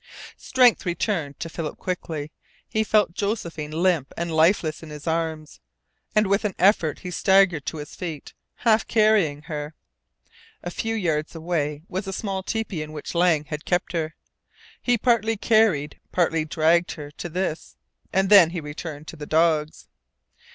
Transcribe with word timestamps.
Strength 0.37 0.83
returned 0.87 1.39
to 1.41 1.47
Philip 1.47 1.77
quickly. 1.77 2.31
He 2.67 2.83
felt 2.83 3.13
Josephine 3.13 3.69
limp 3.69 4.11
and 4.17 4.31
lifeless 4.31 4.81
in 4.81 4.89
his 4.89 5.05
arms, 5.05 5.59
and 6.15 6.25
with 6.25 6.43
an 6.43 6.55
effort 6.57 6.97
he 7.01 7.11
staggered 7.11 7.67
to 7.67 7.77
his 7.77 7.93
feet, 7.93 8.33
half 8.55 8.87
carrying 8.87 9.43
her. 9.43 9.75
A 10.63 10.71
few 10.71 10.95
yards 10.95 11.35
away 11.35 11.83
was 11.87 12.07
a 12.07 12.13
small 12.13 12.41
tepee 12.41 12.81
in 12.81 12.93
which 12.93 13.13
Lang 13.13 13.43
had 13.45 13.63
kept 13.63 13.91
her. 13.91 14.15
He 14.81 14.97
partly 14.97 15.37
carried, 15.37 15.99
partly 16.11 16.45
dragged 16.45 16.93
her 16.93 17.11
to 17.11 17.29
this, 17.29 17.77
and 18.11 18.31
then 18.31 18.49
he 18.49 18.59
returned 18.59 19.07
to 19.09 19.15
the 19.15 19.27
dogs. 19.27 19.87